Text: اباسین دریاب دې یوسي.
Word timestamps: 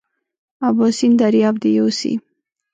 اباسین 0.69 1.11
دریاب 1.21 1.55
دې 1.61 1.69
یوسي. 1.77 2.13